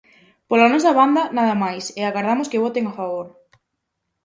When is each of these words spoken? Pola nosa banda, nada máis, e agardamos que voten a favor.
Pola 0.47 0.69
nosa 0.73 0.95
banda, 0.99 1.23
nada 1.37 1.55
máis, 1.63 1.85
e 1.99 2.01
agardamos 2.03 2.49
que 2.51 2.63
voten 2.65 2.83
a 2.87 2.93
favor. 2.99 3.25